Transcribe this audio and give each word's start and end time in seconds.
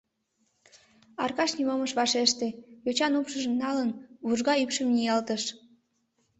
Аркаш 1.23 1.51
нимом 1.57 1.81
ыш 1.85 1.91
вашеште, 1.99 2.47
йочан 2.85 3.13
упшыжым 3.19 3.53
налын, 3.63 3.89
вужга 4.27 4.53
ӱпшым 4.63 4.87
ниялтыш... 4.95 5.43